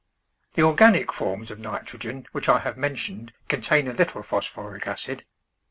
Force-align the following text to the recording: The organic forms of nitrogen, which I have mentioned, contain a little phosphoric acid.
The 0.55 0.63
organic 0.63 1.13
forms 1.13 1.51
of 1.51 1.59
nitrogen, 1.59 2.25
which 2.31 2.49
I 2.49 2.57
have 2.57 2.75
mentioned, 2.75 3.33
contain 3.47 3.87
a 3.87 3.93
little 3.93 4.23
phosphoric 4.23 4.87
acid. 4.87 5.25